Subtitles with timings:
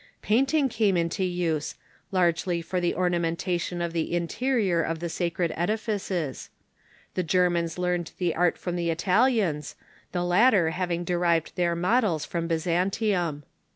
[0.23, 1.75] Painting came into use,
[2.11, 6.49] largely for the ornamentation of the interior of the sacred edifices.
[7.13, 9.75] The Germans learned the art from the Italians,
[10.11, 13.43] the latter having derived their models from Byzantium.